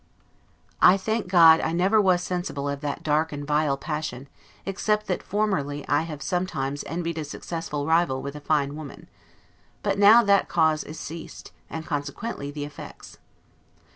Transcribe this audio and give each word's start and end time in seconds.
I 0.81 0.97
thank 0.97 1.27
God, 1.27 1.61
I 1.61 1.73
never 1.73 2.01
was 2.01 2.23
sensible 2.23 2.67
of 2.67 2.81
that 2.81 3.03
dark 3.03 3.31
and 3.31 3.45
vile 3.45 3.77
passion, 3.77 4.27
except 4.65 5.05
that 5.05 5.21
formerly 5.21 5.87
I 5.87 6.01
have 6.01 6.23
sometimes 6.23 6.83
envied 6.87 7.19
a 7.19 7.23
successful 7.23 7.85
rival 7.85 8.19
with 8.23 8.35
a 8.35 8.41
fine 8.41 8.75
woman. 8.75 9.09
But 9.83 9.99
now 9.99 10.23
that 10.23 10.49
cause 10.49 10.83
is 10.83 10.99
ceased, 10.99 11.51
and 11.69 11.85
consequently 11.85 12.49
the 12.49 12.65
effects. 12.65 13.19